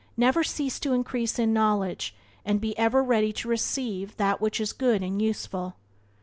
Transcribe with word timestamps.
Never 0.17 0.43
cease 0.43 0.79
to 0.79 0.93
increase 0.93 1.37
in 1.37 1.53
knowledge, 1.53 2.15
and 2.43 2.59
be 2.59 2.75
ever 2.75 3.03
ready 3.03 3.31
to 3.33 3.47
receive 3.47 4.17
that 4.17 4.41
which 4.41 4.59
is 4.59 4.73
good 4.73 5.03
and 5.03 5.21
useful. 5.21 5.75